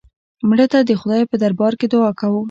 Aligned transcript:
مړه 0.49 0.65
ته 0.71 0.79
د 0.87 0.91
خدای 1.01 1.23
په 1.29 1.35
دربار 1.43 1.73
کې 1.79 1.87
دعا 1.93 2.11
کوو 2.19 2.39